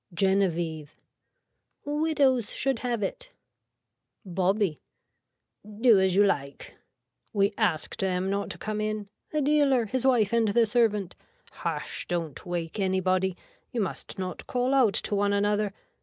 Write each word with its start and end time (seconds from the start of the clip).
(Genevieve.) 0.15 0.95
Widows 1.85 2.51
should 2.51 2.79
have 2.79 3.03
it. 3.03 3.29
(Bobbie.) 4.25 4.79
Do 5.79 5.99
as 5.99 6.15
you 6.15 6.25
like. 6.25 6.73
We 7.33 7.53
asked 7.55 7.99
them 7.99 8.27
not 8.27 8.49
to 8.49 8.57
come 8.57 8.81
in. 8.81 9.09
The 9.29 9.43
dealer 9.43 9.85
his 9.85 10.03
wife 10.07 10.33
and 10.33 10.47
the 10.47 10.65
servant. 10.65 11.15
Hush 11.51 12.07
don't 12.07 12.43
wake 12.47 12.79
anybody. 12.79 13.37
You 13.71 13.81
must 13.81 14.17
not 14.17 14.47
call 14.47 14.73
out 14.73 14.95
to 14.95 15.13
one 15.13 15.33
another. 15.33 15.71